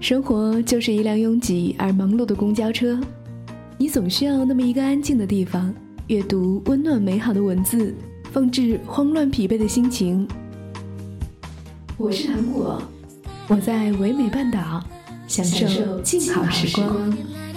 [0.00, 2.98] 生活就是一辆拥挤而忙碌的公交车。
[3.76, 5.72] 你总需要那么一个安静的地方
[6.06, 7.94] 阅读温暖美好的文字
[8.32, 10.26] 放置慌乱疲惫的心情。
[11.98, 12.82] 我是糖果
[13.46, 14.82] 我在唯美半岛
[15.26, 17.49] 享受静好时光。